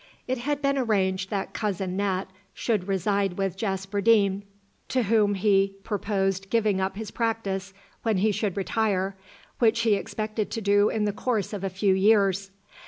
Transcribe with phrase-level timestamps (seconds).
[0.27, 4.41] It had been arranged that cousin Nat should reside with Jasper Deane,
[4.89, 9.15] to whom he purposed giving up his practice when he should retire,
[9.59, 12.49] which he expected to do in the course of a few years.